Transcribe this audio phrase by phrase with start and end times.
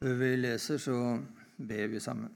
[0.00, 0.94] Før vi leser, så
[1.56, 2.30] ber vi sammen.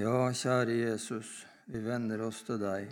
[0.00, 1.34] Ja, kjære Jesus,
[1.68, 2.88] vi vender oss til deg.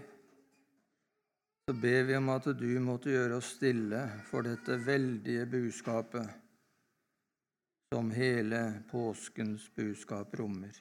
[1.65, 6.29] Så ber vi om at du måtte gjøre oss stille for dette veldige budskapet
[7.89, 8.63] som hele
[8.93, 10.77] påskens budskap rommer.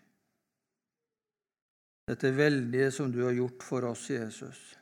[2.12, 4.74] Dette veldige som du har gjort for oss, Jesus,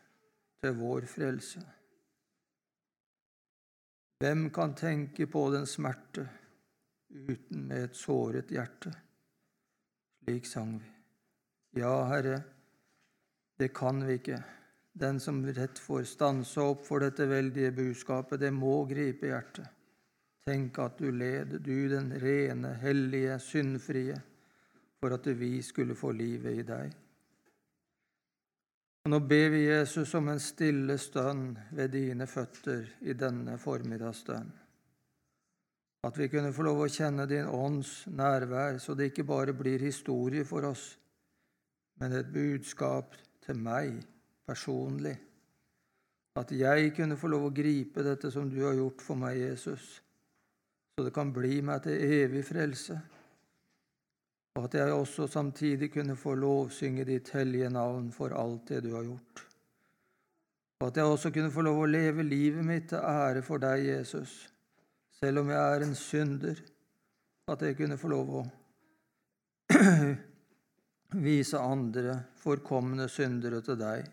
[0.58, 1.68] til vår frelse.
[4.18, 6.24] Hvem kan tenke på den smerte
[7.10, 8.90] uten med et såret hjerte?
[10.24, 10.90] Slik sang vi.
[11.82, 12.40] Ja, Herre,
[13.60, 14.40] det kan vi ikke.
[14.98, 19.70] Den som rett får stanse opp for dette veldige budskapet, det må gripe hjertet.
[20.48, 24.18] Tenk at du led, du den rene, hellige, syndfrie,
[24.98, 26.96] for at vi skulle få livet i deg.
[29.08, 34.50] Og Nå ber vi Jesus om en stille stund ved dine føtter i denne formiddagsstund.
[36.04, 39.80] At vi kunne få lov å kjenne din ånds nærvær, så det ikke bare blir
[39.80, 40.90] historie for oss,
[42.04, 43.16] men et budskap
[43.48, 43.96] til meg
[44.44, 45.16] personlig.
[46.36, 49.88] At jeg kunne få lov å gripe dette som du har gjort for meg, Jesus,
[50.98, 53.00] så det kan bli meg til evig frelse
[54.58, 58.96] og at jeg også samtidig kunne få lovsynge ditt hellige navn for alt det du
[58.96, 59.44] har gjort.
[60.82, 63.86] Og at jeg også kunne få lov å leve livet mitt til ære for deg,
[63.86, 64.34] Jesus,
[65.20, 66.64] selv om jeg er en synder.
[67.48, 68.44] At jeg kunne få lov å
[71.28, 74.10] vise andre forkomne syndere til deg.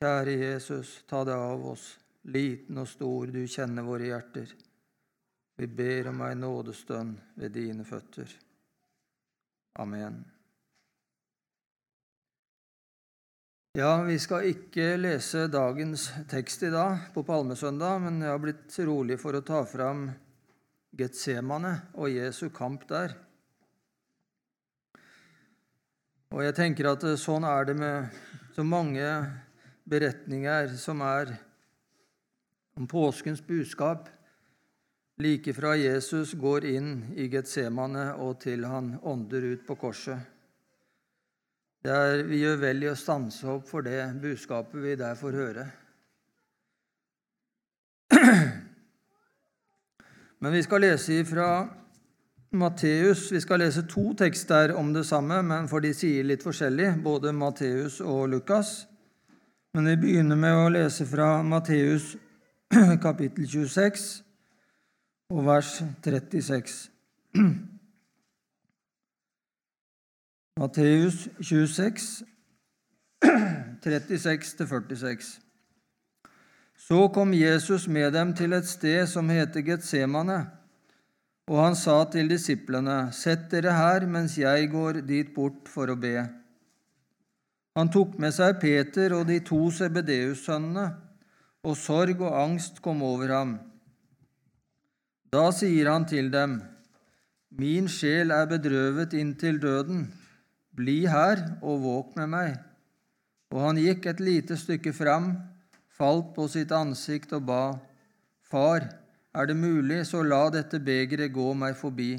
[0.00, 1.90] Kjære Jesus, ta deg av oss,
[2.32, 4.56] liten og stor, du kjenner våre hjerter.
[5.58, 8.47] Vi ber om ei nådestønn ved dine føtter.
[9.78, 10.24] Amen.
[13.78, 18.78] Ja, vi skal ikke lese dagens tekst i dag på palmesøndag, men jeg har blitt
[18.88, 20.08] rolig for å ta fram
[20.98, 23.14] Getsemane og Jesu kamp der.
[26.34, 28.18] Og jeg tenker at sånn er det med
[28.58, 29.06] så mange
[29.86, 31.36] beretninger som er
[32.74, 34.10] om påskens budskap
[35.18, 40.18] like fra Jesus går inn i Getsemane og til han ånder ut på korset.
[41.88, 45.66] Er, vi gjør vel i å stanse opp for det budskapet vi der får høre.
[50.42, 51.66] Men vi skal lese fra
[52.54, 53.32] Matteus.
[53.34, 57.32] Vi skal lese to tekster om det samme, men for de sier litt forskjellig, både
[57.36, 58.86] Matteus og Lukas.
[59.74, 62.14] Men vi begynner med å lese fra Matteus
[63.04, 64.27] kapittel 26
[65.28, 66.88] og vers 36.
[70.58, 72.24] Matteus 26,
[73.84, 75.40] 36-46.
[76.78, 80.46] Så kom Jesus med dem til et sted som heter Getsemane,
[81.48, 86.00] og han sa til disiplene, Sett dere her mens jeg går dit bort for å
[86.00, 86.24] be.
[87.76, 90.88] Han tok med seg Peter og de to CBDU-sønnene,
[91.68, 93.58] og sorg og angst kom over ham.
[95.32, 96.60] Da sier han til dem,
[97.58, 100.06] Min sjel er bedrøvet inntil døden.
[100.76, 102.56] Bli her og våk med meg.
[103.52, 105.32] Og han gikk et lite stykke fram,
[105.88, 107.62] falt på sitt ansikt og ba,
[108.48, 108.84] Far,
[109.34, 112.12] er det mulig, så la dette begeret gå meg forbi.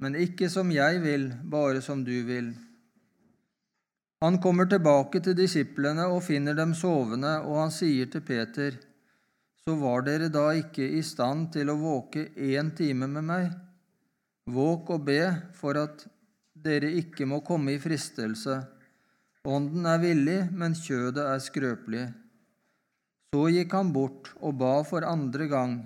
[0.00, 2.52] Men ikke som jeg vil, bare som du vil.
[4.24, 8.78] Han kommer tilbake til disiplene og finner dem sovende, og han sier til Peter,
[9.64, 13.46] så var dere da ikke i stand til å våke én time med meg.
[14.52, 15.22] Våk og be
[15.56, 16.04] for at
[16.66, 18.58] dere ikke må komme i fristelse.
[19.48, 22.04] Ånden er villig, men kjødet er skrøpelig.
[23.32, 25.78] Så gikk han bort og ba for andre gang.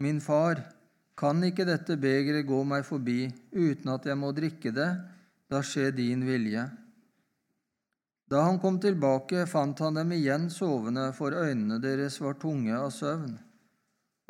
[0.00, 0.64] Min far,
[1.14, 4.88] kan ikke dette begeret gå meg forbi uten at jeg må drikke det?
[5.52, 6.64] Da skjer din vilje.
[8.30, 12.90] Da han kom tilbake, fant han dem igjen sovende, for øynene deres var tunge av
[12.94, 13.36] søvn.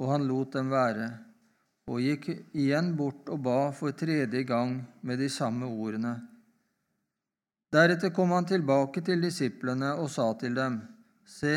[0.03, 1.09] Og han lot dem være,
[1.87, 6.17] og gikk igjen bort og ba for tredje gang med de samme ordene.
[7.75, 10.81] Deretter kom han tilbake til disiplene og sa til dem,
[11.27, 11.55] Se,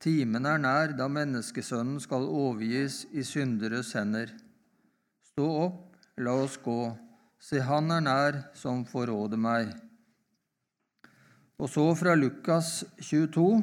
[0.00, 4.30] timen er nær da menneskesønnen skal overgis i synderes hender.
[5.32, 6.78] Stå opp, la oss gå,
[7.40, 9.72] se, han er nær som forråder meg.
[11.58, 13.62] Og så fra Lukas 22,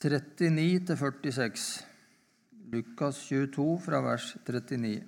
[0.00, 1.84] 39 til 46.
[2.72, 5.02] Lukas 22 fra vers 39.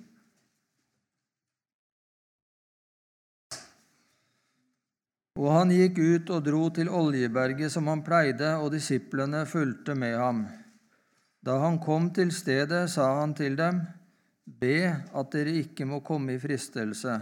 [5.41, 10.17] Og han gikk ut og dro til Oljeberget som han pleide, og disiplene fulgte med
[10.19, 10.43] ham.
[11.41, 13.81] Da han kom til stedet, sa han til dem,
[14.45, 17.15] Be at dere ikke må komme i fristelse.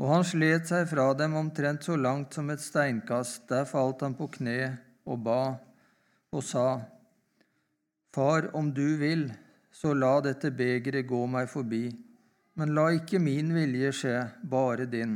[0.00, 3.44] Og han slet seg fra dem omtrent så langt som et steinkast.
[3.50, 5.42] Der falt han på kne og ba
[6.32, 6.80] og sa,
[8.12, 9.26] Far, om du vil,
[9.72, 11.86] så la dette begeret gå meg forbi,
[12.60, 15.14] men la ikke min vilje skje, bare din.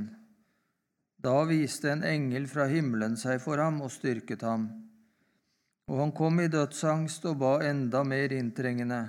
[1.21, 4.69] Da viste en engel fra himmelen seg for ham og styrket ham.
[5.89, 9.03] Og han kom i dødsangst og ba enda mer inntrengende,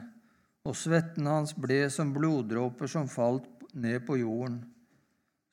[0.67, 4.59] og svetten hans ble som bloddråper som falt ned på jorden.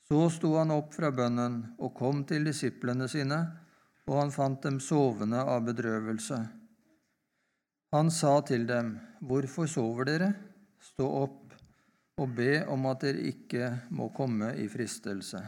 [0.09, 3.39] Så sto han opp fra bønnen og kom til disiplene sine,
[4.05, 6.43] og han fant dem sovende av bedrøvelse.
[7.95, 10.31] Han sa til dem, Hvorfor sover dere?
[10.83, 11.55] Stå opp
[12.21, 15.41] og be om at dere ikke må komme i fristelse.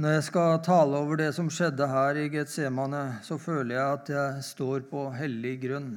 [0.00, 4.12] Når jeg skal tale over det som skjedde her i Getsemane, så føler jeg at
[4.14, 5.90] jeg står på hellig grunn.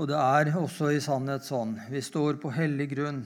[0.00, 1.74] Og det er også i sannhet sånn.
[1.92, 3.18] Vi står på hellig grunn.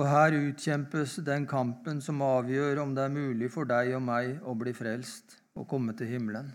[0.00, 4.42] Og her utkjempes den kampen som avgjør om det er mulig for deg og meg
[4.42, 6.50] å bli frelst og komme til himmelen.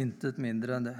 [0.00, 0.96] Intet mindre enn det.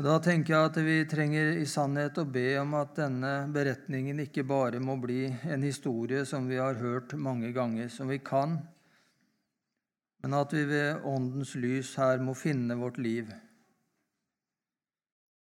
[0.00, 4.26] Og Da tenker jeg at vi trenger i sannhet å be om at denne beretningen
[4.26, 8.58] ikke bare må bli en historie som vi har hørt mange ganger, som vi kan,
[10.22, 13.30] men at vi ved Åndens lys her må finne vårt liv.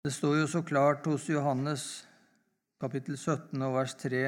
[0.04, 1.86] Det står jo så klart hos Johannes
[2.80, 4.24] kapittel 17 og vers 3,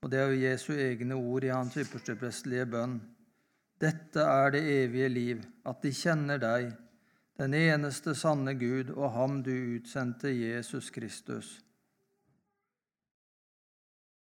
[0.00, 3.00] og det er jo Jesu egne ord i hans yppersteprestelige bønn.
[3.80, 6.70] Dette er det evige liv, at de kjenner deg,
[7.40, 11.58] den eneste sanne Gud, og ham du utsendte, Jesus Kristus.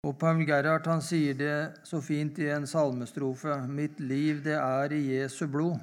[0.02, 1.56] Og Paul Gerhard han sier det
[1.86, 5.76] så fint i en salmestrofe Mitt liv, det er i Jesu blod.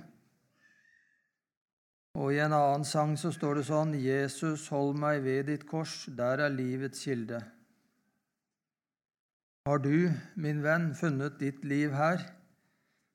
[2.19, 6.01] Og i en annen sang så står det sånn Jesus, hold meg ved ditt kors,
[6.17, 7.39] der er livets kilde.
[9.69, 12.25] Har du, min venn, funnet ditt liv her?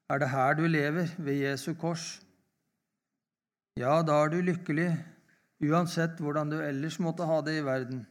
[0.09, 2.23] Er det her du lever, ved Jesu kors?
[3.77, 4.89] Ja, da er du lykkelig,
[5.69, 8.05] uansett hvordan du ellers måtte ha det i verden.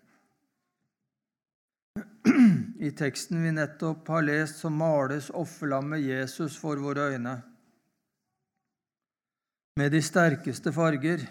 [2.83, 7.37] I teksten vi nettopp har lest, så males offerlammet Jesus for våre øyne
[9.79, 11.23] med de sterkeste farger.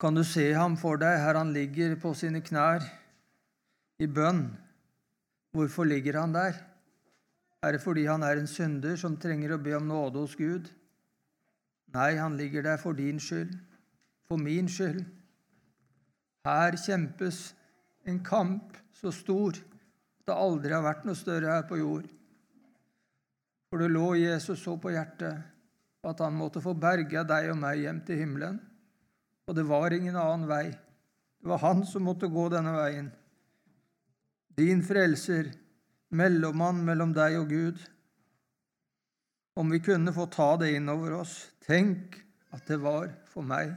[0.00, 2.84] Kan du se ham for deg her han ligger på sine knær
[3.98, 4.44] i bønn?
[5.56, 6.60] Hvorfor ligger han der?
[7.64, 10.68] Er det fordi han er en synder som trenger å be om nåde hos Gud?
[11.96, 13.56] Nei, han ligger der for din skyld,
[14.28, 15.00] for min skyld.
[16.44, 17.54] Her kjempes
[18.06, 22.06] en kamp så stor at det aldri har vært noe større her på jord.
[23.70, 25.52] For det lå Jesus så på hjertet
[26.06, 28.58] at han måtte få berga deg og meg hjem til himmelen.
[29.46, 30.70] Og det var ingen annen vei.
[30.70, 33.10] Det var han som måtte gå denne veien.
[34.56, 35.50] Din frelser,
[36.16, 37.82] mellommann mellom deg og Gud.
[39.58, 41.36] Om vi kunne få ta det inn over oss.
[41.66, 42.16] Tenk
[42.54, 43.74] at det var for meg.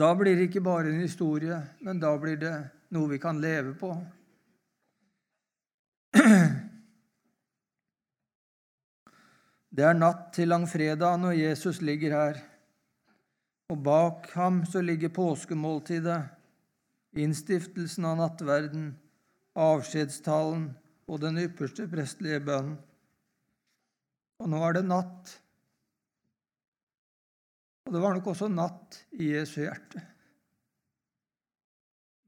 [0.00, 2.54] Da blir det ikke bare en historie, men da blir det
[2.94, 3.94] noe vi kan leve på.
[9.74, 12.36] Det er natt til langfredag når Jesus ligger her,
[13.74, 16.20] og bak ham så ligger påskemåltidet,
[17.18, 18.92] innstiftelsen av nattverden,
[19.58, 20.68] avskjedstalen
[21.10, 22.76] og den ypperste prestelige bønnen.
[24.42, 25.34] Og nå er det natt.
[27.84, 30.02] Og det var nok også natt i Jesu hjerte.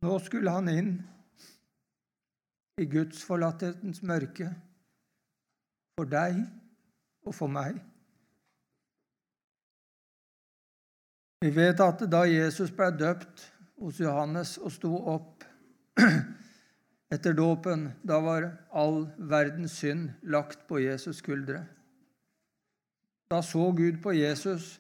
[0.05, 0.95] Nå skulle han inn
[2.77, 4.51] i gudsforlatthetens mørke
[5.97, 6.43] for deg
[7.25, 7.79] og for meg.
[11.41, 13.47] Vi vet at da Jesus ble døpt
[13.81, 15.45] hos Johannes og sto opp
[17.15, 21.63] etter dåpen, da var all verdens synd lagt på Jesus' skuldre.
[23.33, 24.77] Da så Gud på Jesus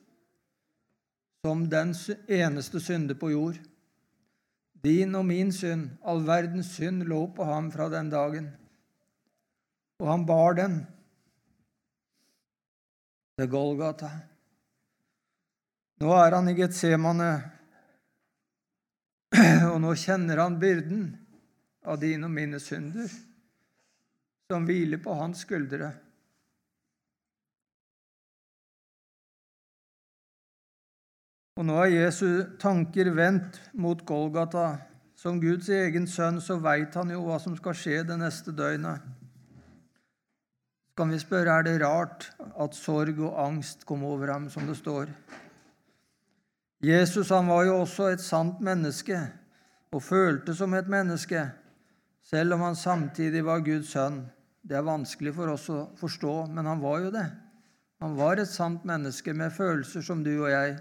[1.47, 1.95] som den
[2.26, 3.59] eneste synde på jord.
[4.83, 8.49] Din og min synd, all verdens synd, lå på ham fra den dagen.
[10.03, 10.75] Og han bar den
[13.38, 14.11] til Golgata.
[16.03, 17.31] Nå er han i Getsemane,
[19.71, 21.07] og nå kjenner han byrden
[21.87, 23.07] av dine og mine synder,
[24.50, 25.95] som hviler på hans skuldre.
[31.57, 34.77] Og nå er Jesu tanker vendt mot Golgata,
[35.17, 39.01] Som Guds egen sønn så veit han jo hva som skal skje det neste døgnet.
[40.97, 44.77] Kan vi spørre er det rart at sorg og angst kom over ham, som det
[44.77, 45.09] står.
[46.85, 49.17] Jesus han var jo også et sant menneske
[49.89, 51.47] og følte som et menneske,
[52.21, 54.27] selv om han samtidig var Guds sønn.
[54.61, 57.27] Det er vanskelig for oss å forstå, men han var jo det.
[58.05, 60.77] Han var et sant menneske med følelser som du og jeg.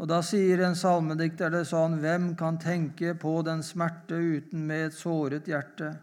[0.00, 4.88] Og Da sier en salmedikter det sånn Hvem kan tenke på den smerte uten med
[4.88, 5.94] et såret hjerte?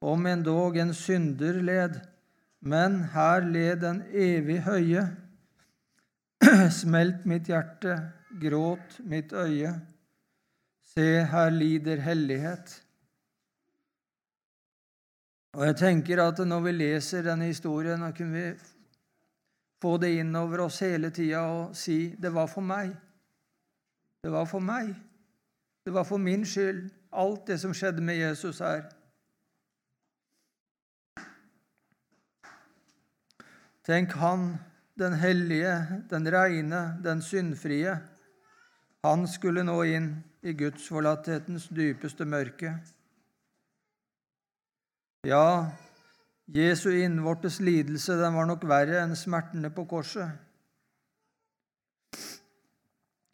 [0.00, 1.98] Om endog en synder led,
[2.60, 5.02] men her led den evig høye.
[6.80, 7.98] Smelt mitt hjerte,
[8.40, 9.74] gråt mitt øye.
[10.94, 12.72] Se, her lider hellighet.
[15.58, 18.79] Og jeg tenker at når vi leser denne historien, da kunne vi
[19.80, 22.96] få det inn over oss hele tida og si 'det var for meg'.
[24.22, 24.94] Det var for meg.
[25.84, 28.82] Det var for min skyld, alt det som skjedde med Jesus her.
[33.84, 34.58] Tenk han,
[34.98, 37.98] den hellige, den reine, den syndfrie.
[39.04, 40.10] Han skulle nå inn
[40.42, 42.74] i gudsforlatthetens dypeste mørke.
[45.26, 45.70] Ja,
[46.50, 50.30] Jesu innvortes lidelse den var nok verre enn smertene på korset.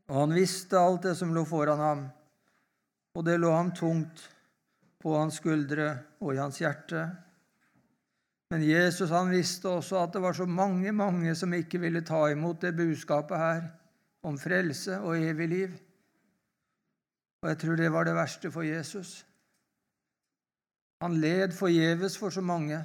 [0.06, 2.02] Og han visste alt det som lå foran ham,
[3.16, 4.26] og det lå ham tungt
[5.00, 5.88] på hans skuldre
[6.20, 7.06] og i hans hjerte.
[8.52, 12.20] Men Jesus han visste også at det var så mange, mange som ikke ville ta
[12.30, 13.62] imot det budskapet her
[14.26, 15.73] om frelse og evig liv.
[17.42, 19.25] Og jeg tror det var det verste for Jesus.
[21.02, 22.85] Han led forgjeves for så mange,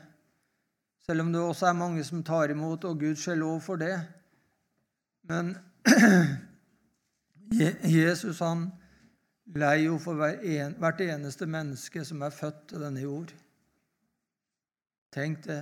[1.06, 3.98] selv om det også er mange som tar imot, og Gud skjer lov for det.
[5.30, 5.56] Men
[7.98, 8.70] Jesus han
[9.56, 13.34] lei jo for hvert eneste menneske som er født til denne jord.
[15.12, 15.62] Tenk det.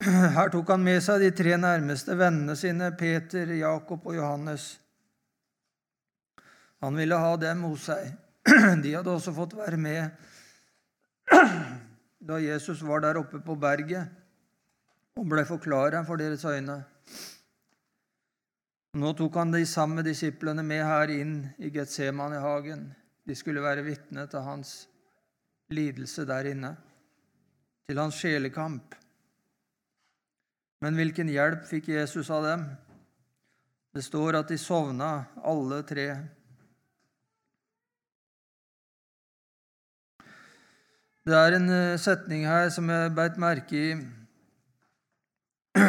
[0.36, 4.80] Her tok han med seg de tre nærmeste vennene sine, Peter, Jakob og Johannes.
[6.80, 8.14] Han ville ha dem hos seg.
[8.84, 10.10] De hadde også fått være med
[12.30, 14.10] da Jesus var der oppe på berget
[15.18, 16.80] og ble forklara for deres øyne.
[19.00, 22.88] Nå tok han de samme disiplene med her inn i Getsemanehagen.
[23.26, 24.72] De skulle være vitne til hans
[25.70, 26.72] lidelse der inne,
[27.86, 28.96] til hans sjelekamp.
[30.82, 32.64] Men hvilken hjelp fikk Jesus av dem?
[33.94, 35.10] Det står at de sovna,
[35.44, 36.08] alle tre.
[41.30, 43.90] Det er en eh, setning her som jeg beit merke i.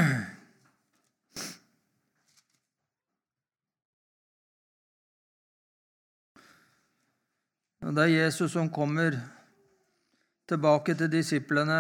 [7.82, 9.18] Det er Jesus som kommer
[10.52, 11.80] tilbake til disiplene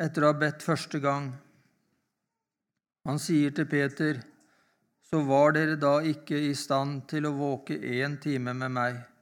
[0.00, 1.28] etter å ha bedt første gang.
[3.04, 4.22] Han sier til Peter,
[5.04, 9.17] 'Så var dere da ikke i stand til å våke én time med meg.'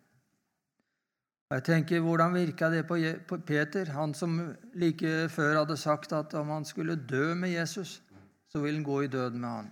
[1.51, 6.49] Jeg tenker, Hvordan virka det på Peter, han som like før hadde sagt at om
[6.51, 8.03] han skulle dø med Jesus,
[8.49, 9.71] så ville han gå i døden med han.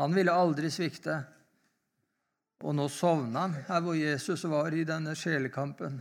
[0.00, 1.18] Han ville aldri svikte.
[2.64, 6.00] Og nå sovna han her hvor Jesus var i denne sjelekampen.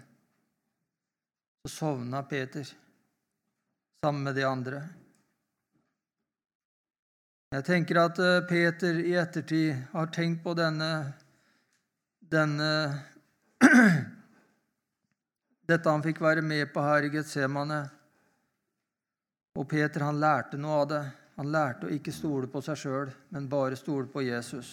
[1.65, 2.63] Så sovna Peter
[4.01, 4.81] sammen med de andre.
[7.51, 11.13] Jeg tenker at eh, Peter i ettertid har tenkt på denne,
[12.19, 12.71] denne
[15.67, 17.79] dette han fikk være med på her i Getsemane.
[19.57, 21.01] Og Peter han lærte noe av det.
[21.37, 24.69] Han lærte å ikke stole på seg sjøl, men bare stole på Jesus.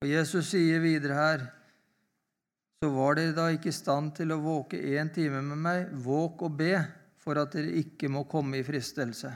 [0.00, 1.48] Og Jesus sier videre her
[2.80, 5.90] så var dere da ikke i stand til å våke én time med meg.
[6.00, 6.72] Våk og be
[7.20, 9.32] for at dere ikke må komme i fristelse.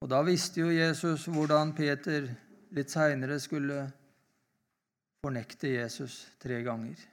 [0.00, 2.26] Og Da visste jo Jesus hvordan Peter
[2.74, 3.84] litt seinere skulle
[5.22, 7.09] fornekte Jesus tre ganger.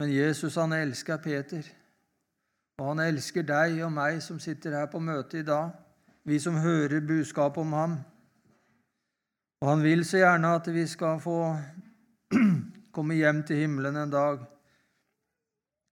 [0.00, 1.66] Men Jesus han elsker Peter,
[2.80, 5.74] og han elsker deg og meg som sitter her på møtet i dag,
[6.24, 7.96] vi som hører budskapet om ham.
[9.60, 11.36] Og han vil så gjerne at vi skal få
[12.96, 14.40] komme hjem til himmelen en dag.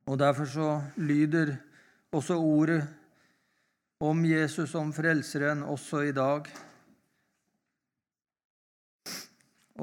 [0.09, 1.53] Og derfor så lyder
[2.09, 2.81] også ordet
[4.01, 6.49] om Jesus som Frelseren også i dag.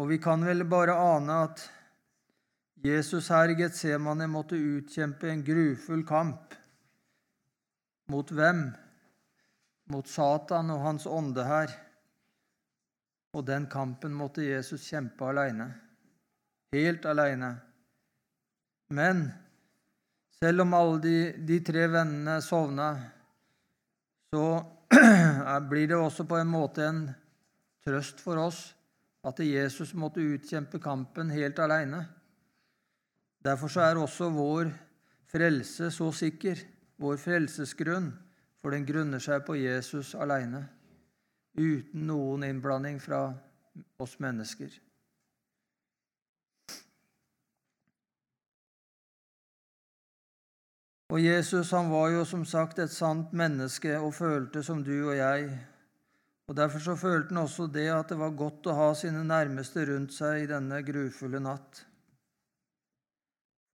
[0.01, 1.70] Og vi kan vel bare ane at
[2.86, 6.54] Jesus her i Getsemane måtte utkjempe en grufull kamp
[8.13, 8.68] Mot hvem?
[9.89, 11.72] Mot Satan og hans ånde her.
[13.34, 15.72] Og den kampen måtte Jesus kjempe alene.
[16.75, 17.50] Helt alene.
[18.94, 19.25] Men
[20.38, 22.92] selv om alle de, de tre vennene sovna,
[24.30, 24.46] så
[25.72, 27.08] blir det også på en måte en
[27.86, 28.68] trøst for oss
[29.25, 32.04] at Jesus måtte utkjempe kampen helt alene.
[33.45, 34.71] Derfor er også vår
[35.29, 36.57] frelse så sikker,
[36.97, 38.09] vår frelsesgrunn,
[38.57, 40.63] for den grunner seg på Jesus alene,
[41.53, 43.27] uten noen innblanding fra
[44.01, 44.73] oss mennesker.
[51.13, 55.13] Og Jesus han var jo som sagt et sant menneske og følte som du og
[55.15, 55.51] jeg.
[56.49, 59.85] Og Derfor så følte han også det at det var godt å ha sine nærmeste
[59.85, 61.85] rundt seg i denne grufulle natt.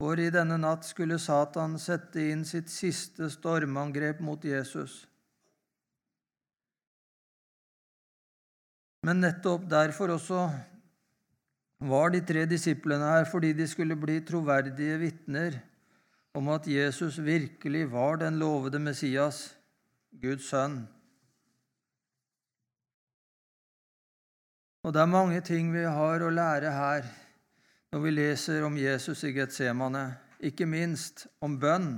[0.02, 4.96] For i denne natt skulle Satan sette inn sitt siste stormangrep mot Jesus.
[9.06, 10.48] Men nettopp derfor også
[11.86, 15.62] var de tre disiplene her, fordi de skulle bli troverdige vitner
[16.34, 19.52] om at Jesus virkelig var den lovede Messias,
[20.18, 20.82] Guds sønn.
[24.82, 27.18] Og det er mange ting vi har å lære her
[27.92, 30.06] når vi leser om Jesus i Getsemane,
[30.40, 31.98] ikke minst om bønn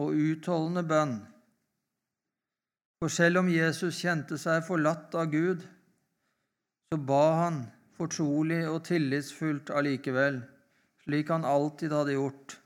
[0.00, 1.14] og utholdende bønn.
[2.98, 5.62] For selv om Jesus kjente seg forlatt av Gud,
[6.90, 7.62] så ba han
[7.94, 10.42] fortrolig og tillitsfullt allikevel,
[11.06, 12.58] slik han alltid hadde gjort.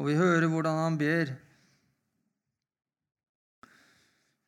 [0.00, 1.30] Og vi hører hvordan han ber.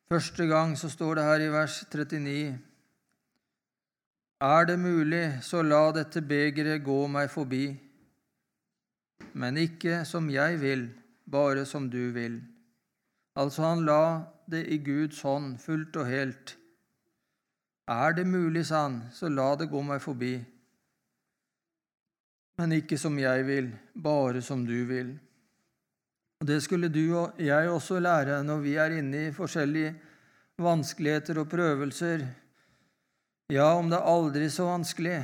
[0.09, 2.57] Første gang så står det her i vers 39.:
[4.39, 7.65] Er det mulig, så la dette begeret gå meg forbi.
[9.35, 10.85] Men ikke som jeg vil,
[11.27, 12.39] bare som du vil.
[13.35, 16.55] Altså, han la det i Guds hånd fullt og helt.
[17.89, 20.37] Er det mulig, sa han, så la det gå meg forbi.
[22.59, 25.17] Men ikke som jeg vil, bare som du vil.
[26.39, 29.95] Og Det skulle du og jeg også lære når vi er inne i forskjellige
[30.59, 32.23] vanskeligheter og prøvelser.
[33.49, 35.19] Ja, om det er aldri så vanskelig,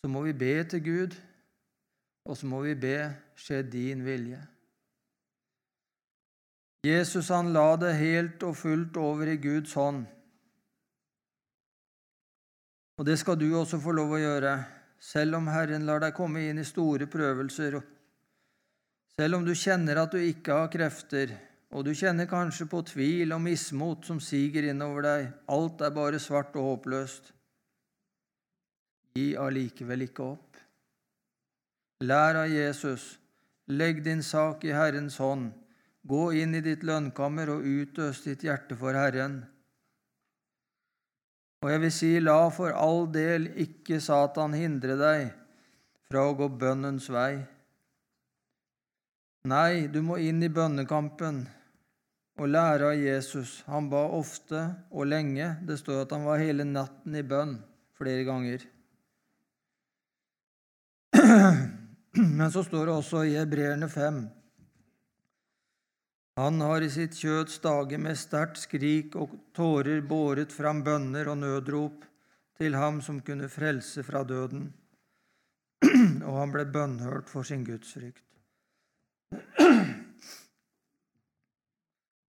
[0.00, 1.16] så må vi be til Gud,
[2.28, 2.96] og så må vi be
[3.40, 4.40] skje din vilje.
[6.84, 10.04] Jesus han la det helt og fullt over i Guds hånd.
[13.00, 14.52] Og det skal du også få lov å gjøre,
[15.00, 17.80] selv om Herren lar deg komme inn i store prøvelser
[19.20, 21.34] selv om du kjenner at du ikke har krefter,
[21.70, 26.18] og du kjenner kanskje på tvil og mismot som siger innover deg, alt er bare
[26.18, 27.30] svart og håpløst,
[29.14, 30.58] gi allikevel ikke opp.
[32.02, 33.20] Lær av Jesus,
[33.70, 35.52] legg din sak i Herrens hånd,
[36.02, 39.42] gå inn i ditt lønnkammer og utøs ditt hjerte for Herren.
[41.60, 45.26] Og jeg vil si, la for all del ikke Satan hindre deg
[46.08, 47.44] fra å gå bønnens vei.
[49.50, 51.44] Nei, du må inn i bønnekampen
[52.40, 53.60] og lære av Jesus.
[53.68, 55.52] Han ba ofte og lenge.
[55.66, 57.58] Det står at han var hele natten i bønn
[58.00, 58.64] flere ganger.
[62.38, 64.20] Men så står det også i Hebreerne 5
[66.40, 71.38] Han har i sitt kjøds dage med sterkt skrik og tårer båret fram bønner og
[71.42, 72.06] nødrop
[72.60, 74.72] til ham som kunne frelse fra døden,
[76.28, 78.29] og han ble bønnhørt for sin gudsfrykt.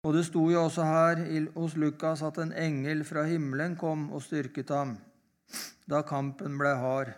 [0.05, 1.23] Og det sto jo også her
[1.57, 4.99] hos Lukas at en engel fra himmelen kom og styrket ham
[5.91, 7.11] da kampen ble hard.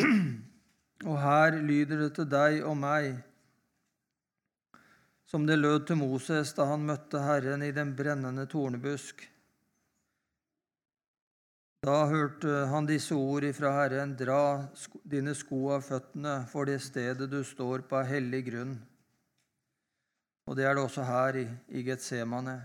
[1.10, 3.14] Og her lyder det til deg og meg,
[5.28, 9.22] som det lød til Moses da han møtte Herren i den brennende tornebusk.
[11.86, 14.68] Da hørte han disse ord ifra Herren, dra
[15.08, 18.74] dine sko av føttene, for det stedet du står på, er hellig grunn.
[20.50, 21.46] Og det er det også her i,
[21.78, 22.56] i Getsemane.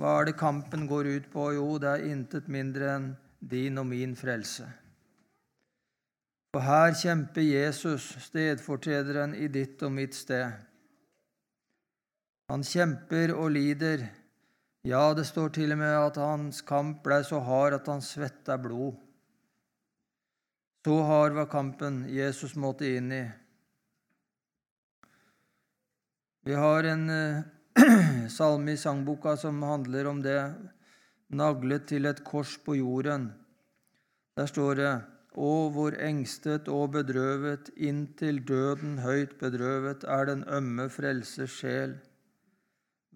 [0.00, 1.50] Hva er det kampen går ut på?
[1.58, 3.08] Jo, det er intet mindre enn
[3.38, 4.64] din og min frelse.
[6.54, 10.54] For her kjemper Jesus, stedfortrederen i ditt og mitt sted.
[12.48, 14.06] Han kjemper og lider
[14.88, 18.56] ja, det står til og med at hans kamp blei så hard at han svetta
[18.62, 18.94] blod.
[20.86, 23.24] Så hard var kampen Jesus måtte inn i.
[26.46, 27.42] Vi har en uh,
[28.38, 30.40] salme i sangboka som handler om det,
[31.28, 33.32] naglet til et kors på jorden.
[34.36, 34.96] Der står det:"
[35.38, 41.92] Å, hvor engstet og bedrøvet, inntil døden høyt bedrøvet, er den ømme frelsers sjel.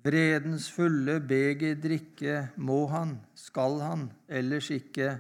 [0.05, 5.17] Vredens fulle beger drikke må han, skal han, ellers ikke,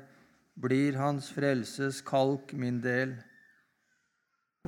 [0.55, 3.17] blir hans frelses kalk min del.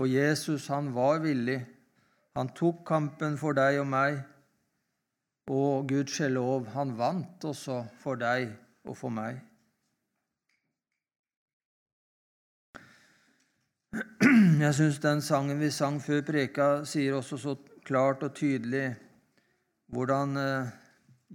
[0.00, 1.60] Og Jesus, han var villig.
[2.34, 4.20] Han tok kampen for deg og meg.
[5.54, 8.48] Og gudskjelov, han vant også for deg
[8.88, 9.42] og for meg.
[14.64, 18.86] Jeg syns den sangen vi sang før preka, sier også så klart og tydelig
[19.92, 20.72] hvordan eh,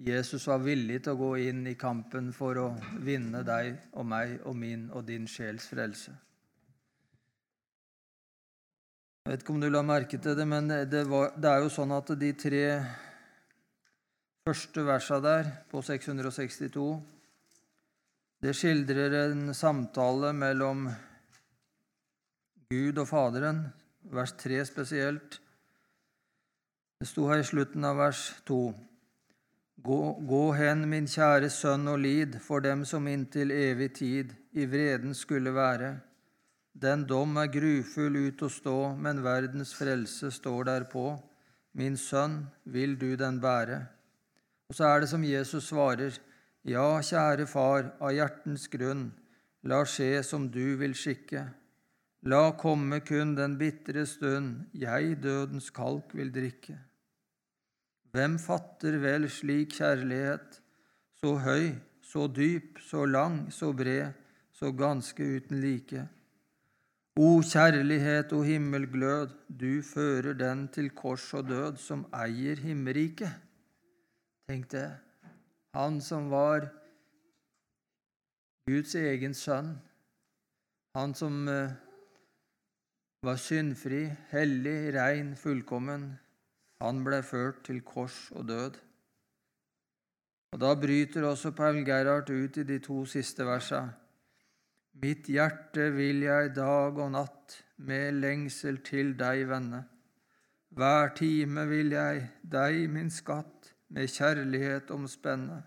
[0.09, 2.69] Jesus var villig til å gå inn i kampen for å
[3.05, 6.15] vinne deg og meg og min og din sjels frelse.
[9.29, 11.67] Jeg vet ikke om du la merke til det, men det, var, det er jo
[11.69, 12.63] sånn at de tre
[14.41, 16.85] første versa der, på 662,
[18.41, 20.89] det skildrer en samtale mellom
[22.73, 23.61] Gud og Faderen,
[24.17, 25.37] vers 3 spesielt.
[26.97, 28.59] Det sto her i slutten av vers 2.
[29.85, 30.01] Gå,
[30.33, 35.13] gå hen, min kjære sønn, og lid for dem som inntil evig tid i vreden
[35.13, 35.99] skulle være.
[36.79, 41.05] Den dom er grufull ut å stå, men verdens frelse står derpå.
[41.75, 43.81] Min sønn, vil du den bære?
[44.69, 46.15] Og så er det som Jesus svarer,
[46.63, 49.09] Ja, kjære far, av hjertens grunn,
[49.63, 51.45] la skje som du vil skikke.
[52.31, 56.75] La komme kun den bitre stund, jeg dødens kalk vil drikke.
[58.11, 60.59] Hvem fatter vel slik kjærlighet,
[61.15, 64.15] så høy, så dyp, så lang, så bred,
[64.51, 66.07] så ganske uten like?
[67.19, 73.33] O kjærlighet og himmelglød, du fører den til kors og død, som eier himmelriket.
[74.47, 74.87] Tenk det,
[75.75, 76.69] han som var
[78.69, 79.73] Guds egen sønn,
[80.95, 81.75] han som eh,
[83.27, 86.13] var syndfri, hellig, rein, fullkommen.
[86.79, 88.79] Han ble ført til kors og død.
[90.53, 93.89] Og Da bryter også Paul Gerhard ut i de to siste versa.
[94.99, 97.53] Mitt hjerte vil jeg dag og natt
[97.87, 99.85] med lengsel til deg vende.
[100.75, 105.61] Hver time vil jeg deg, min skatt, med kjærlighet omspenne.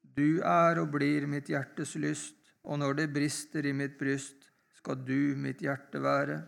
[0.00, 4.48] Du er og blir mitt hjertes lyst, og når det brister i mitt bryst,
[4.80, 6.40] skal du mitt hjerte være.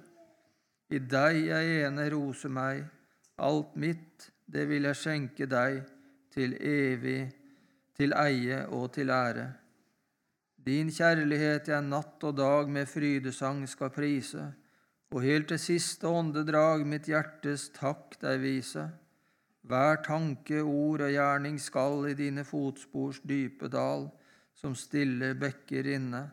[0.88, 2.86] I deg jeg ene roser meg,
[3.36, 5.82] alt mitt, det vil jeg skjenke deg
[6.32, 7.26] til evig,
[7.92, 9.50] til eie og til ære.
[10.64, 14.50] Din kjærlighet jeg natt og dag med frydesang skal prise,
[15.10, 18.88] og helt til siste åndedrag mitt hjertes takk deg vise.
[19.66, 24.08] Hver tanke, ord og gjerning skal i dine fotspors dype dal,
[24.54, 26.26] som stille bekker inne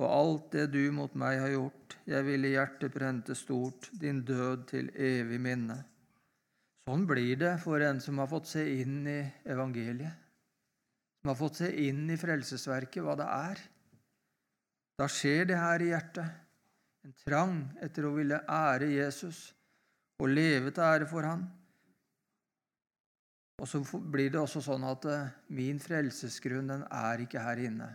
[0.00, 4.24] og alt det du mot meg har gjort, jeg vil i hjertet prente stort, din
[4.26, 5.76] død til evig minne.
[6.84, 9.20] Sånn blir det for en som har fått se inn i
[9.54, 10.23] evangeliet,
[11.24, 13.60] som har fått se inn i frelsesverket, hva det er.
[15.00, 16.34] Da skjer det her i hjertet,
[17.08, 19.38] en trang etter å ville ære Jesus
[20.20, 21.46] og leve til ære for Han.
[23.56, 23.80] Og så
[24.12, 27.88] blir det også sånn at eh, min frelsesgrunn den er ikke her inne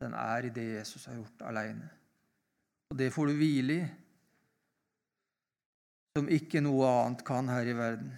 [0.00, 1.86] den er i det Jesus har gjort alene.
[2.90, 3.88] Og det får du hvile i,
[6.18, 8.10] som ikke noe annet kan her i verden.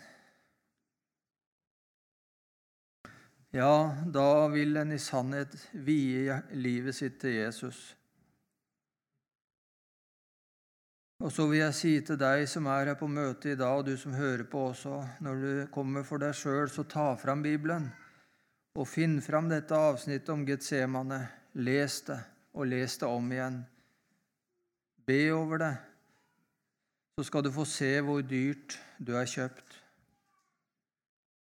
[3.53, 7.81] Ja, da vil en i sannhet vie livet sitt til Jesus.
[11.23, 13.85] Og så vil jeg si til deg som er her på møtet i dag, og
[13.87, 17.91] du som hører på også, når du kommer for deg sjøl, så ta fram Bibelen
[18.73, 21.21] og finn fram dette avsnittet om Getsemane.
[21.53, 22.17] Les det,
[22.57, 23.61] og les det om igjen.
[25.05, 25.75] Be over det,
[27.19, 29.82] så skal du få se hvor dyrt du er kjøpt.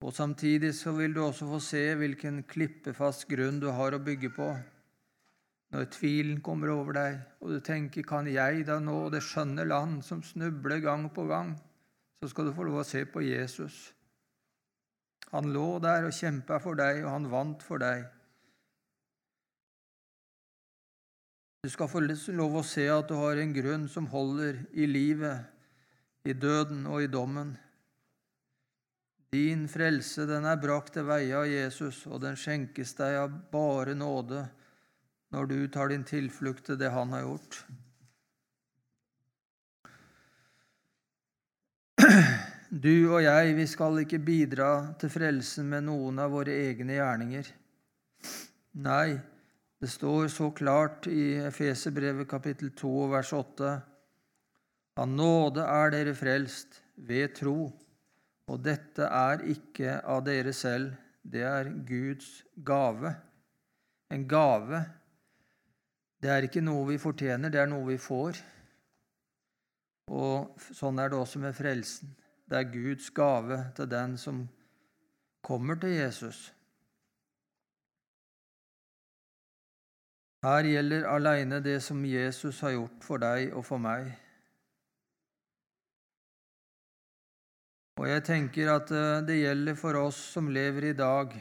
[0.06, 4.30] Og Samtidig så vil du også få se hvilken klippefast grunn du har å bygge
[4.36, 4.50] på.
[5.74, 10.04] Når tvilen kommer over deg, og du tenker 'Kan jeg da nå det skjønne land
[10.04, 11.58] som snubler gang på gang?'
[12.22, 13.94] så skal du få lov å se på Jesus.
[15.32, 18.06] Han lå der og kjempa for deg, og han vant for deg.
[21.64, 25.46] Du skal få lov å se at du har en grunn som holder i livet,
[26.26, 27.58] i døden og i dommen.
[29.34, 33.96] Din frelse den er brakt til veie av Jesus, og den skjenkes deg av bare
[33.98, 34.46] nåde
[35.36, 37.60] når du tar din tilflukt til det han har gjort.
[42.68, 47.48] Du og jeg, vi skal ikke bidra til frelsen med noen av våre egne gjerninger.
[48.84, 49.20] Nei,
[49.80, 53.74] Det står så klart i Efeserbrevet kapittel 2 vers 8
[54.98, 57.70] Av nåde er dere frelst ved tro,
[58.48, 62.30] og dette er ikke av dere selv, det er Guds
[62.66, 63.12] gave.
[64.14, 64.80] En gave,
[66.24, 68.40] det er ikke noe vi fortjener, det er noe vi får.
[70.16, 72.14] Og sånn er det også med frelsen.
[72.48, 74.46] Det er Guds gave til den som
[75.44, 76.48] kommer til Jesus.
[80.46, 84.14] Her gjelder aleine det som Jesus har gjort for deg og for meg.
[87.98, 91.32] Og jeg tenker at eh, det gjelder for oss som lever i dag,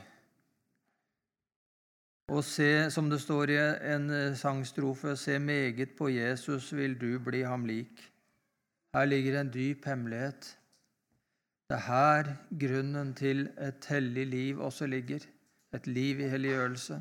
[2.27, 3.59] å se, som det står i
[3.93, 8.01] en eh, sangstrofe, se meget på Jesus vil du bli ham lik.
[8.97, 10.49] Her ligger en dyp hemmelighet.
[11.69, 15.21] Det er her grunnen til et hellig liv også ligger.
[15.75, 16.99] Et liv i helliggjørelse.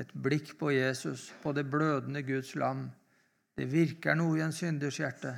[0.00, 2.88] Et blikk på Jesus, på det blødende Guds lam.
[3.58, 5.34] Det virker noe i en synders hjerte.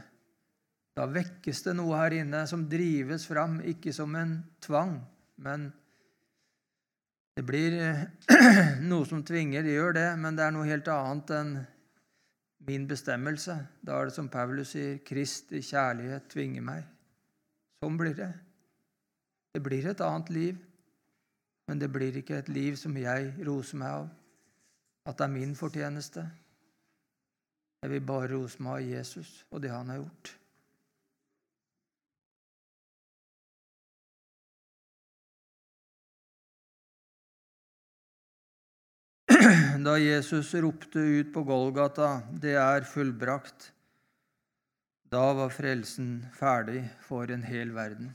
[0.96, 4.98] Da vekkes det noe her inne som drives fram, ikke som en tvang,
[5.40, 5.70] men
[7.32, 7.78] det blir
[8.90, 9.64] noe som tvinger.
[9.64, 11.54] Det gjør det, men det er noe helt annet enn
[12.68, 13.56] min bestemmelse.
[13.80, 16.84] Da er det som Paulus sier, Kristi kjærlighet tvinger meg.
[17.80, 18.28] Sånn blir det.
[19.56, 20.60] Det blir et annet liv,
[21.68, 24.12] men det blir ikke et liv som jeg roser meg av,
[25.08, 26.28] at det er min fortjeneste.
[27.82, 30.36] Jeg vil bare rose meg av Jesus og det han har gjort.
[39.84, 43.70] Da Jesus ropte ut på Golgata 'Det er fullbrakt',
[45.12, 48.14] da var frelsen ferdig for en hel verden.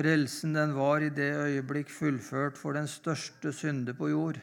[0.00, 4.40] Frelsen den var i det øyeblikk fullført for den største synde på jord,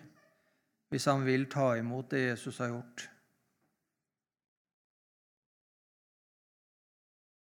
[0.89, 3.09] hvis han vil ta imot det Jesus har gjort.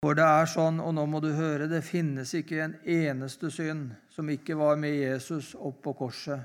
[0.02, 3.92] For det er sånn, og nå må du høre, det finnes ikke en eneste synd
[4.10, 6.42] som ikke var med Jesus opp på korset,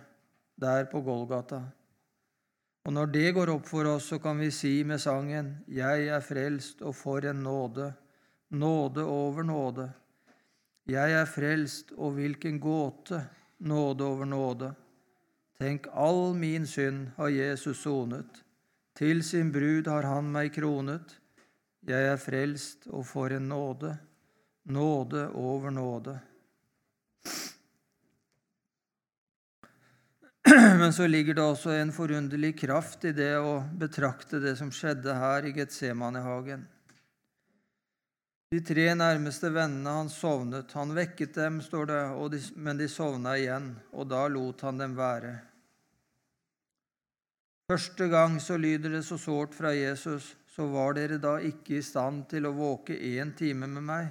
[0.58, 1.62] der på Golgata.
[2.88, 6.22] Og når det går opp for oss, så kan vi si med sangen, Jeg er
[6.22, 7.94] frelst, og for en nåde,
[8.50, 9.92] nåde over nåde.
[10.88, 13.28] Jeg er frelst, og hvilken gåte,
[13.60, 14.76] nåde over nåde.
[15.60, 18.44] Tenk, all min synd har Jesus sonet,
[18.96, 21.18] til sin brud har han meg kronet.
[21.88, 23.98] Jeg er frelst, og for en nåde,
[24.64, 26.20] nåde over nåde.
[30.80, 35.16] Men så ligger det også en forunderlig kraft i det å betrakte det som skjedde
[35.18, 36.64] her i Getsemanehagen.
[38.52, 40.72] De tre nærmeste vennene hans sovnet.
[40.80, 44.96] Han vekket dem, står det, de, men de sovna igjen, og da lot han dem
[44.96, 45.34] være.
[47.68, 51.84] Første gang så lyder det så sårt fra Jesus så var dere da ikke i
[51.86, 54.08] stand til å våke én time med meg.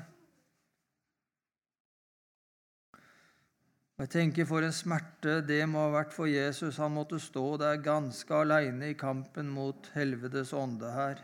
[3.97, 6.77] Jeg tenker For en smerte det må ha vært for Jesus.
[6.83, 11.23] Han måtte stå der ganske aleine i kampen mot helvetes ånde her.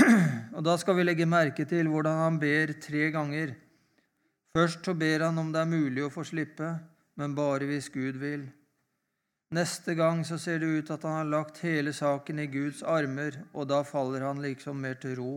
[0.56, 3.52] Og Da skal vi legge merke til hvordan han ber tre ganger.
[4.56, 6.70] Først så ber han om det er mulig å få slippe,
[7.20, 8.46] men bare hvis Gud vil.
[9.52, 13.36] Neste gang så ser det ut at han har lagt hele saken i Guds armer,
[13.52, 15.34] og da faller han liksom mer til ro.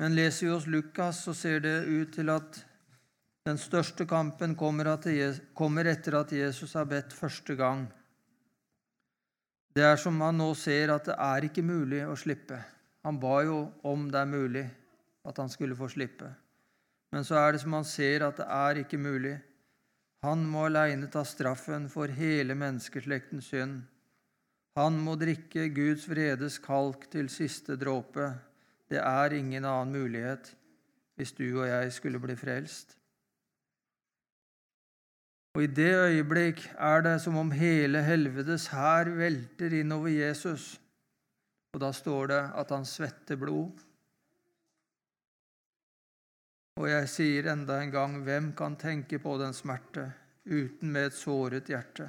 [0.00, 2.60] Men leser vi hos Lukas, så ser det ut til at
[3.46, 7.88] den største kampen kommer etter at Jesus har bedt første gang.
[9.74, 12.58] Det er som han nå ser at det er ikke mulig å slippe.
[13.02, 14.66] Han ba jo om det er mulig
[15.26, 16.28] at han skulle få slippe.
[17.12, 19.34] Men så er det som han ser at det er ikke mulig.
[20.22, 23.80] Han må aleine ta straffen for hele menneskeslektens synd.
[24.78, 28.30] Han må drikke Guds vredes kalk til siste dråpe.
[28.92, 30.52] Det er ingen annen mulighet
[31.16, 32.96] hvis du og jeg skulle bli frelst.
[35.52, 40.80] Og I det øyeblikk er det som om hele helvetes hær velter innover Jesus,
[41.72, 43.82] og da står det at han svetter blod.
[46.80, 50.08] Og jeg sier enda en gang, hvem kan tenke på den smerte
[50.48, 52.08] uten med et såret hjerte?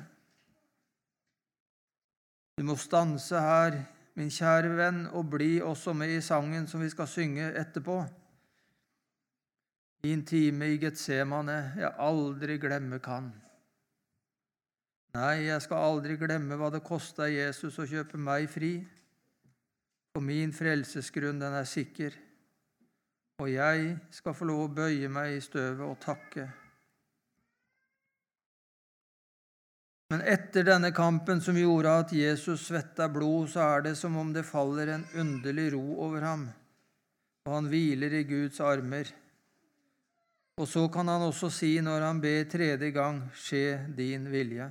[2.57, 3.75] Du må stanse her,
[4.19, 8.01] min kjære venn, og bli også med i sangen som vi skal synge etterpå.
[10.03, 13.31] Min time i Getsemane jeg aldri glemme kan.
[15.13, 18.75] Nei, jeg skal aldri glemme hva det kosta Jesus å kjøpe meg fri,
[20.13, 22.17] for min frelsesgrunn, den er sikker
[23.43, 26.45] og jeg skal få lov å bøye meg i støvet og takke.
[30.11, 34.33] Men etter denne kampen som gjorde at Jesus svetta blod, så er det som om
[34.35, 36.47] det faller en underlig ro over ham,
[37.47, 39.09] og han hviler i Guds armer.
[40.61, 44.69] Og så kan han også si når han ber tredje gang, skje din vilje.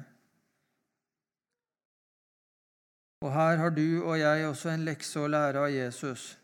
[3.23, 6.37] Og her har du og jeg også en lekse å lære av Jesus.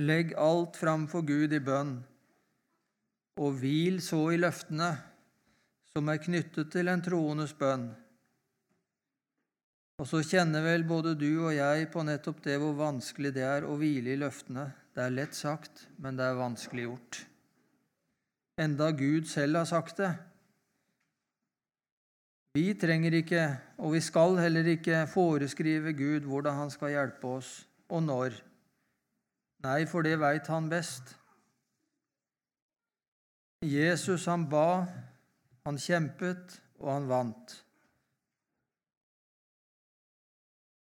[0.00, 1.98] Legg alt fram for Gud i bønn,
[3.40, 4.92] og hvil så i løftene
[5.98, 7.88] som er knyttet til en troendes bønn.
[9.98, 13.66] Og så kjenner vel både du og jeg på nettopp det hvor vanskelig det er
[13.66, 14.68] å hvile i løftene.
[14.94, 17.18] Det er lett sagt, men det er vanskelig gjort.
[18.62, 20.12] Enda Gud selv har sagt det.
[22.54, 23.42] Vi trenger ikke,
[23.82, 27.50] og vi skal heller ikke, foreskrive Gud hvordan han skal hjelpe oss,
[27.90, 28.38] og når.
[29.66, 31.16] Nei, for det veit han best.
[33.66, 34.86] Jesus, han ba,
[35.68, 37.54] han kjempet, og han vant.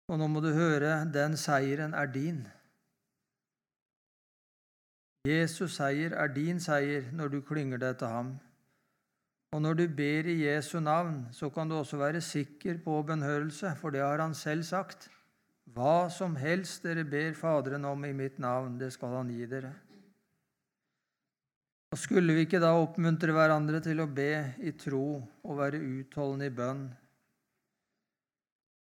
[0.09, 2.43] Og nå må du høre, den seieren er din.
[5.27, 8.31] Jesus' seier er din seier når du klynger deg til ham.
[9.53, 13.73] Og når du ber i Jesu navn, så kan du også være sikker på bønnhørelse,
[13.77, 15.09] for det har han selv sagt.
[15.73, 19.73] Hva som helst dere ber Faderen om i mitt navn, det skal han gi dere.
[21.89, 26.49] Og Skulle vi ikke da oppmuntre hverandre til å be i tro og være utholdende
[26.49, 26.83] i bønn?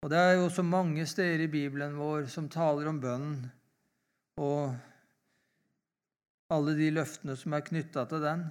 [0.02, 3.46] Og Det er jo så mange steder i Bibelen vår som taler om bønnen,
[4.38, 4.74] og
[6.54, 8.44] alle de løftene som er knytta til den.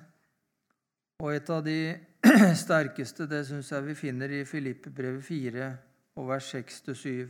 [1.24, 1.78] Og et av de
[2.64, 5.72] sterkeste det syns jeg vi finner i Filippebrevet 4
[6.20, 7.28] og vers 6-7.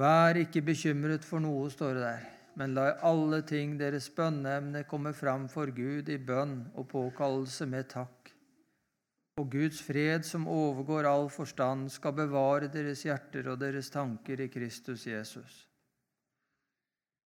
[0.00, 2.28] Vær ikke bekymret for noe, står det der,
[2.58, 7.88] men la alle ting deres bønneemne komme fram for Gud i bønn og påkallelse med
[7.92, 8.32] takk.
[9.40, 14.50] Og Guds fred, som overgår all forstand, skal bevare deres hjerter og deres tanker i
[14.52, 15.66] Kristus Jesus.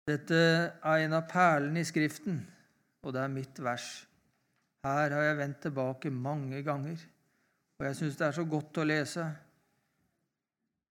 [0.06, 2.44] Dette er en av perlene i Skriften,
[3.02, 3.88] og det er mitt vers.
[4.86, 7.00] Her har jeg vendt tilbake mange ganger,
[7.80, 9.26] og jeg syns det er så godt å lese.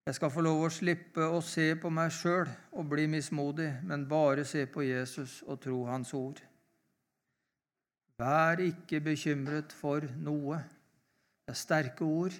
[0.05, 2.45] Jeg skal få lov å slippe å se på meg sjøl
[2.77, 6.41] og bli mismodig, men bare se på Jesus og tro Hans ord.
[8.21, 10.59] Vær ikke bekymret for noe.
[11.41, 12.37] Det er sterke ord.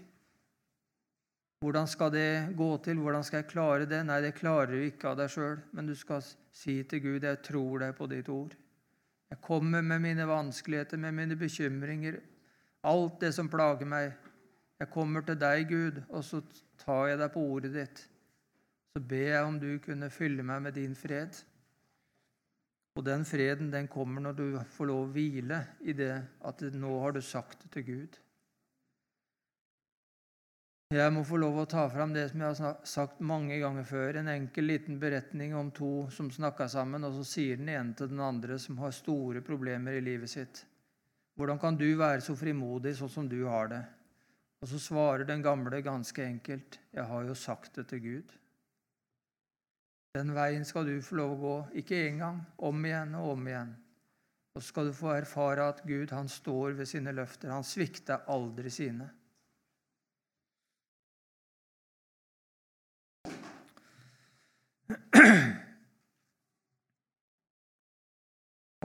[1.65, 3.01] Hvordan skal det gå til?
[3.01, 4.03] Hvordan skal jeg klare det?
[4.05, 6.21] Nei, det klarer du ikke av deg sjøl, men du skal
[6.53, 8.53] si til Gud, 'Jeg tror deg på ditt ord'.
[9.29, 12.21] Jeg kommer med mine vanskeligheter, med mine bekymringer,
[12.83, 14.13] alt det som plager meg.
[14.79, 16.41] Jeg kommer til deg, Gud, og så
[16.81, 18.01] tar jeg deg på ordet ditt.
[18.95, 21.37] Så ber jeg om du kunne fylle meg med din fred.
[22.95, 26.13] Og den freden den kommer når du får lov å hvile i det
[26.47, 28.19] at nå har du sagt det til Gud.
[30.95, 34.19] Jeg må få lov å ta fram det som jeg har sagt mange ganger før.
[34.19, 38.11] En enkel, liten beretning om to som snakka sammen, og så sier den ene til
[38.11, 40.61] den andre som har store problemer i livet sitt.
[41.35, 43.81] Hvordan kan du være så frimodig sånn som du har det?
[44.65, 48.31] Og så svarer den gamle ganske enkelt, 'Jeg har jo sagt det til Gud'.
[50.15, 53.47] Den veien skal du få lov å gå, ikke én gang, om igjen og om
[53.47, 53.75] igjen.
[54.55, 57.51] Og så skal du få erfare at Gud han står ved sine løfter.
[57.51, 59.11] Han svikter aldri sine.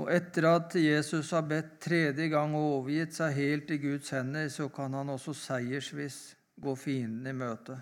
[0.01, 4.49] Og etter at Jesus har bedt tredje gang og overgitt seg helt i Guds hender,
[4.49, 6.19] så kan han også seiersvis
[6.61, 7.77] gå fienden i møte.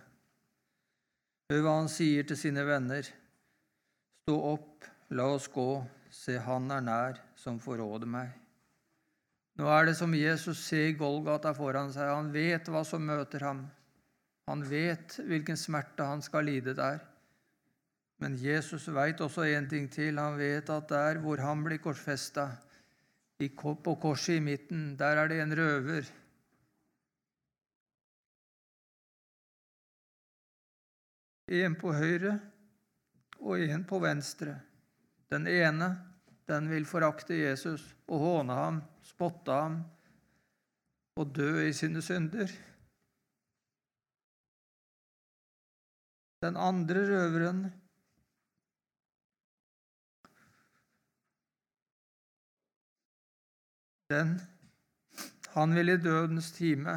[1.49, 3.07] Hør hva han sier til sine venner.
[4.27, 5.71] Stå opp, la oss gå,
[6.11, 8.35] se han er nær som forråder meg.
[9.59, 12.11] Nå er det som Jesus ser Golgata foran seg.
[12.11, 13.63] Han vet hva som møter ham.
[14.51, 17.01] Han vet hvilken smerte han skal lide der.
[18.19, 20.19] Men Jesus veit også en ting til.
[20.19, 22.51] Han vet at der hvor han blir korsfesta,
[23.39, 26.09] på korset i midten, der er det en røver.
[31.49, 32.35] En på høyre
[33.39, 34.59] og en på venstre.
[35.31, 35.93] Den ene
[36.49, 39.83] den vil forakte Jesus og håne ham, spotte ham
[41.19, 42.51] og dø i sine synder.
[46.43, 47.67] Den andre røveren
[54.11, 54.41] Den
[55.59, 56.93] han vil i dødens time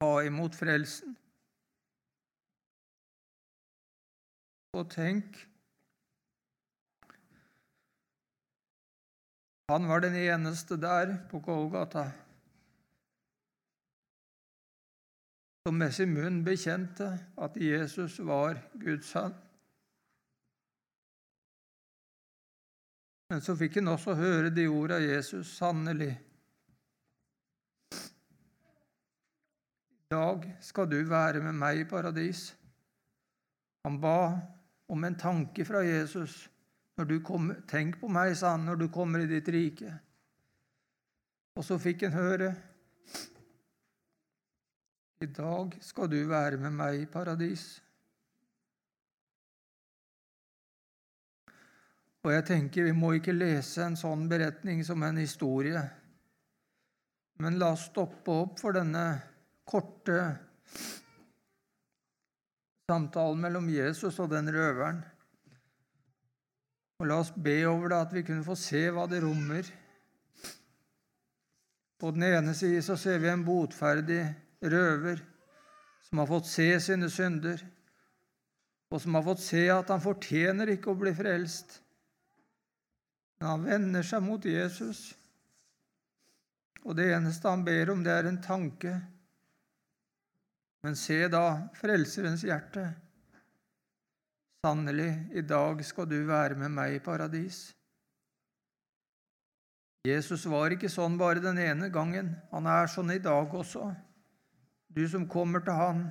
[0.00, 1.16] ta imot frelsen.
[4.72, 5.44] Og tenk
[9.68, 12.06] Han var den eneste der på Golgata
[15.66, 19.34] som med sin munn bekjente at Jesus var Guds sønn.
[23.28, 26.14] Men så fikk han også høre de ordene av Jesus, sannelig.
[30.08, 32.46] I dag skal du være med meg i paradis.
[33.84, 34.38] Han ba
[34.88, 36.46] om en tanke fra Jesus.
[36.98, 39.92] Kommer, Tenk på meg, sa han, når du kommer i ditt rike.
[41.54, 42.48] Og så fikk han høre
[45.22, 47.68] I dag skal du være med meg i paradis.
[52.26, 55.82] Og jeg tenker vi må ikke lese en sånn beretning som en historie,
[57.38, 59.04] men la oss stoppe opp for denne
[59.68, 60.18] korte
[62.88, 64.98] samtalen mellom Jesus og den røveren.
[66.98, 69.68] Og la oss be over det, at vi kunne få se hva det rommer.
[71.98, 74.22] På den ene side så ser vi en botferdig
[74.62, 75.22] røver
[76.08, 77.60] som har fått se sine synder,
[78.88, 81.82] og som har fått se at han fortjener ikke å bli frelst.
[83.38, 85.12] Men han vender seg mot Jesus,
[86.82, 88.94] og det eneste han ber om, det er en tanke.
[90.82, 92.86] Men se da Frelserens hjerte.
[94.64, 97.68] Sannelig, i dag skal du være med meg i paradis.
[100.06, 102.32] Jesus var ikke sånn bare den ene gangen.
[102.50, 103.90] Han er sånn i dag også.
[104.88, 106.08] Du som kommer til Han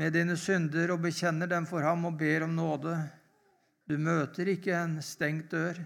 [0.00, 2.94] med dine synder og bekjenner dem for ham og ber om nåde,
[3.88, 5.78] du møter ikke en stengt dør,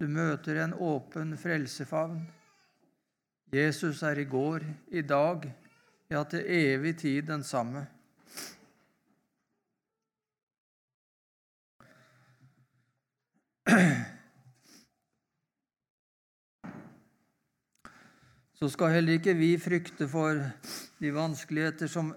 [0.00, 2.24] du møter en åpen frelsefavn.
[3.52, 5.44] Jesus er i går, i dag,
[6.10, 7.86] ja, til evig tid den samme.
[18.62, 20.38] Så skal heller ikke vi frykte for
[21.02, 22.12] de vanskeligheter som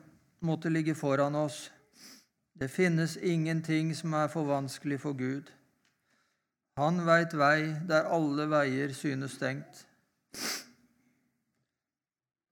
[0.46, 1.72] måtte ligge foran oss.
[2.60, 5.50] Det finnes ingenting som er for vanskelig for Gud.
[6.80, 9.84] Han veit vei der alle veier synes stengt.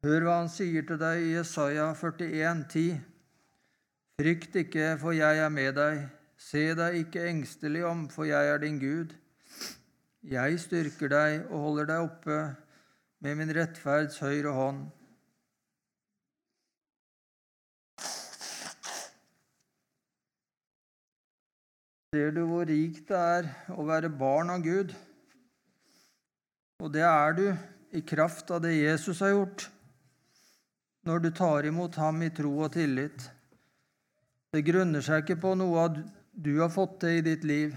[0.04, 2.98] Hør hva han sier til deg i Jesaja 41, 10.
[4.20, 6.02] Frykt ikke, for jeg er med deg.
[6.36, 9.16] Se deg ikke engstelig om, for jeg er din Gud.
[10.28, 12.42] Jeg styrker deg og holder deg oppe
[13.24, 14.84] med min rettferds høyre hånd.
[22.14, 24.92] Ser du hvor rikt det er å være barn av Gud?
[26.86, 27.46] Og det er du
[27.98, 29.64] i kraft av det Jesus har gjort,
[31.10, 33.24] når du tar imot ham i tro og tillit.
[34.54, 35.88] Det grunner seg ikke på noe
[36.38, 37.74] du har fått til i ditt liv.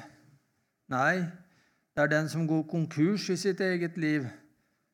[0.92, 1.24] Nei,
[1.96, 4.26] det er den som går konkurs i sitt eget liv,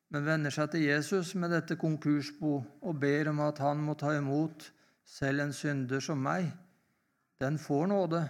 [0.07, 4.15] men vender seg til Jesus med dette konkursbo og ber om at han må ta
[4.15, 4.69] imot
[5.03, 6.47] selv en synder som meg.
[7.43, 8.23] Den får nåde.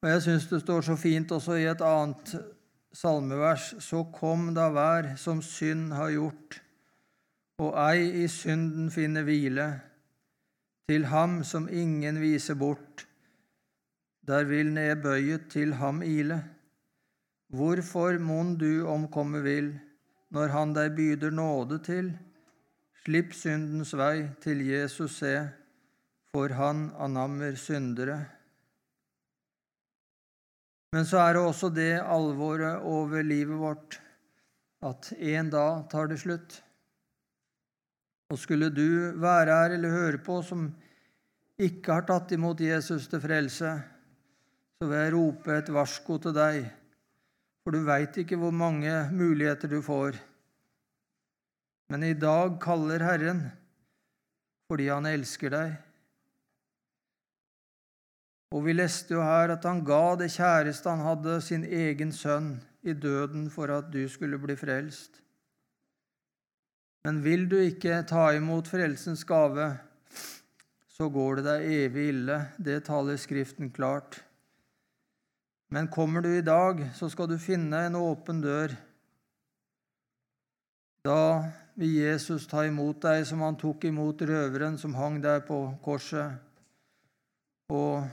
[0.00, 2.32] Og Jeg syns det står så fint også i et annet
[2.96, 6.56] salmevers Så kom da hver som synd har gjort,
[7.60, 9.66] og ei i synden finner hvile.
[10.88, 13.04] Til ham som ingen viser bort,
[14.26, 16.40] der vil nedbøyet til ham ile.
[17.52, 19.70] Hvorfor mon du omkomme vil,
[20.30, 22.10] når han deg byder nåde til?
[23.04, 25.34] Slipp syndens vei til Jesus se
[26.34, 28.39] for han anammer syndere.
[30.90, 34.00] Men så er det også det alvoret over livet vårt
[34.82, 36.56] at en dag tar det slutt.
[38.30, 40.68] Og skulle du være her eller høre på som
[41.60, 43.74] ikke har tatt imot Jesus til frelse,
[44.80, 46.62] så vil jeg rope et varsko til deg,
[47.60, 50.16] for du veit ikke hvor mange muligheter du får.
[51.90, 53.44] Men i dag kaller Herren
[54.70, 55.89] fordi Han elsker deg.
[58.50, 62.56] Og vi leste jo her at han ga det kjæreste han hadde, sin egen sønn,
[62.82, 65.20] i døden for at du skulle bli frelst.
[67.04, 69.70] Men vil du ikke ta imot frelsens gave,
[70.90, 72.38] så går det deg evig ille.
[72.58, 74.18] Det taler Skriften klart.
[75.70, 78.74] Men kommer du i dag, så skal du finne en åpen dør.
[81.06, 81.22] Da
[81.80, 86.36] vil Jesus ta imot deg som han tok imot røveren som hang der på korset.
[87.72, 88.04] Og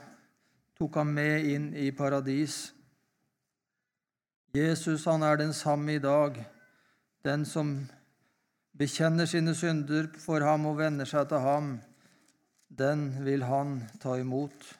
[0.78, 2.72] tok ham med inn i paradis.
[4.54, 6.38] Jesus han er den samme i dag,
[7.26, 7.74] den som
[8.78, 11.72] bekjenner sine synder for ham og venner seg til ham.
[12.70, 14.74] Den vil han ta imot.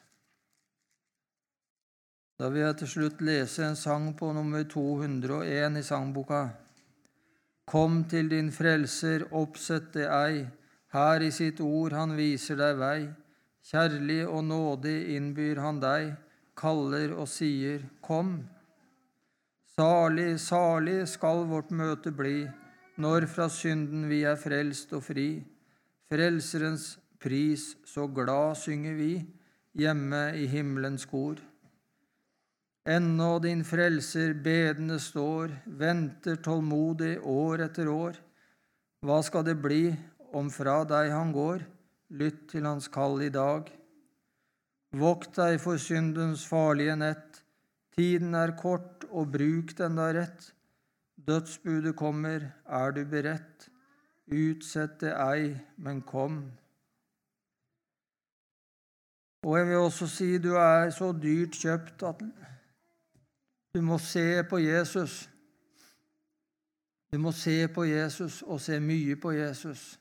[2.38, 6.44] Da vil jeg til slutt lese en sang på nummer 201 i sangboka.
[7.66, 10.44] Kom til din frelser, oppsett det ei,
[10.94, 13.00] her i sitt ord han viser deg vei.
[13.68, 16.14] Kjærlig og nådig innbyr han deg,
[16.56, 18.38] kaller og sier, Kom.
[19.76, 22.46] Salig, salig skal vårt møte bli,
[22.96, 25.28] når fra synden vi er frelst og fri.
[26.08, 29.12] Frelserens pris, så glad synger vi,
[29.76, 31.36] hjemme i himmelens kor.
[32.88, 38.16] Ennå din frelser bedende står, venter tålmodig år etter år.
[39.04, 39.90] Hva skal det bli
[40.32, 41.68] om fra deg han går?
[42.08, 43.68] Lytt til hans kall i dag.
[44.96, 47.42] Vokt deg for syndens farlige nett.
[47.98, 50.52] Tiden er kort, og bruk den da rett.
[51.28, 53.68] Dødsbudet kommer, er du beredt?
[54.28, 56.40] Utsett det ei, men kom.
[59.44, 62.22] Og jeg vil også si du er så dyrt kjøpt at
[63.74, 65.28] du må se på Jesus.
[67.12, 69.98] Du må se på Jesus og se mye på Jesus.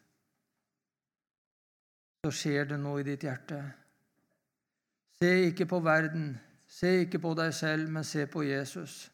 [2.27, 3.57] Så skjer det noe i ditt hjerte.
[5.15, 6.33] Se ikke på verden,
[6.67, 9.05] se ikke på deg selv, men se på Jesus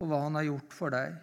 [0.00, 1.16] og hva han har gjort for deg.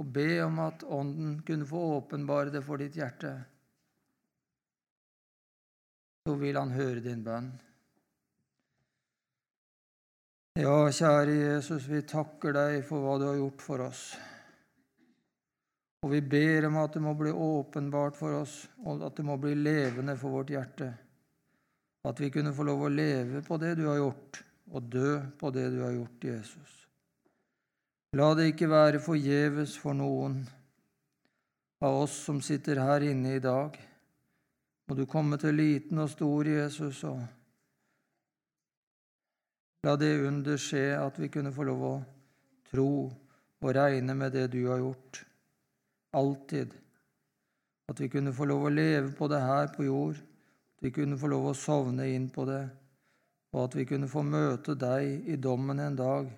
[0.00, 3.34] Og be om at Ånden kunne få åpenbare det for ditt hjerte.
[6.24, 7.52] Så vil han høre din bønn.
[10.56, 14.14] Ja, kjære Jesus, vi takker deg for hva du har gjort for oss.
[16.04, 19.38] Og vi ber om at det må bli åpenbart for oss, og at det må
[19.40, 20.90] bli levende for vårt hjerte.
[22.04, 24.42] At vi kunne få lov å leve på det du har gjort,
[24.76, 26.74] og dø på det du har gjort, Jesus.
[28.20, 30.42] La det ikke være forgjeves for noen
[31.80, 33.80] av oss som sitter her inne i dag.
[34.84, 37.24] Må du komme til liten og stor, Jesus, og
[39.84, 41.94] La det under skje at vi kunne få lov å
[42.70, 45.18] tro og regne med det du har gjort.
[46.14, 46.74] Alltid.
[47.90, 50.16] At vi kunne få lov å leve på det her på jord.
[50.78, 52.62] At vi kunne få lov å sovne inn på det.
[53.54, 56.30] Og at vi kunne få møte deg i dommen en dag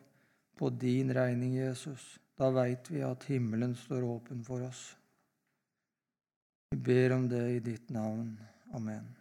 [0.57, 2.16] på din regning, Jesus.
[2.37, 4.91] Da veit vi at himmelen står åpen for oss.
[6.70, 8.35] Vi ber om det i ditt navn.
[8.74, 9.16] Amen.